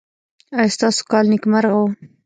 ایا 0.57 0.73
ستاسو 0.75 1.01
کال 1.11 1.25
نیکمرغه 1.31 1.77
و؟ 1.81 1.85